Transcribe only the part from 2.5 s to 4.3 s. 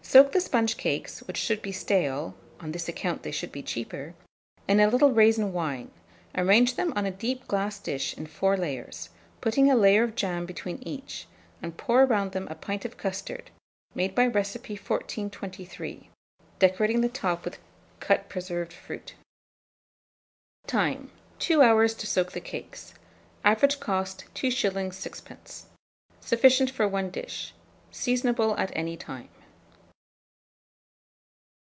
(on this account they should be cheaper),